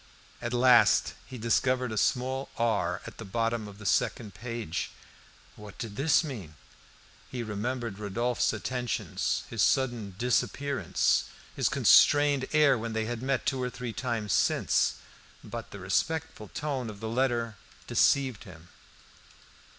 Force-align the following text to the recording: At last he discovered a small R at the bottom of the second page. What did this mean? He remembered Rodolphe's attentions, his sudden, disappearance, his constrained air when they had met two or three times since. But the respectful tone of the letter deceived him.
At 0.41 0.51
last 0.51 1.13
he 1.27 1.37
discovered 1.37 1.91
a 1.91 1.95
small 1.95 2.49
R 2.57 3.03
at 3.05 3.19
the 3.19 3.23
bottom 3.23 3.67
of 3.67 3.77
the 3.77 3.85
second 3.85 4.33
page. 4.33 4.89
What 5.55 5.77
did 5.77 5.95
this 5.95 6.23
mean? 6.23 6.55
He 7.29 7.43
remembered 7.43 7.99
Rodolphe's 7.99 8.51
attentions, 8.51 9.43
his 9.51 9.61
sudden, 9.61 10.15
disappearance, 10.17 11.25
his 11.55 11.69
constrained 11.69 12.45
air 12.51 12.79
when 12.79 12.93
they 12.93 13.05
had 13.05 13.21
met 13.21 13.45
two 13.45 13.61
or 13.61 13.69
three 13.69 13.93
times 13.93 14.33
since. 14.33 14.95
But 15.43 15.69
the 15.69 15.77
respectful 15.77 16.47
tone 16.47 16.89
of 16.89 16.99
the 16.99 17.07
letter 17.07 17.57
deceived 17.85 18.45
him. 18.45 18.69